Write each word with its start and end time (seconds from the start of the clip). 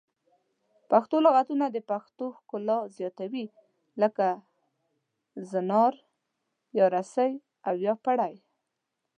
پښتو 0.89 1.15
لغتونه 1.25 1.65
د 1.71 1.77
پښتو 1.89 2.25
ښکلا 2.37 2.79
زیاتوي 2.97 3.45
لکه 4.01 4.27
زنار 5.51 5.93
یا 6.77 6.85
رسۍ 6.95 7.31
او 7.67 7.75
یا 7.85 7.93
پړی 8.05 8.33